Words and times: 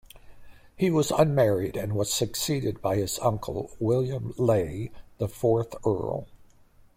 He 0.75 0.89
was 0.89 1.11
unmarried 1.11 1.77
and 1.77 1.93
was 1.93 2.11
succeeded 2.11 2.81
by 2.81 2.95
his 2.95 3.19
uncle, 3.19 3.69
William 3.79 4.33
Ley, 4.35 4.91
the 5.19 5.27
fourth 5.27 5.75
Earl. 5.85 6.25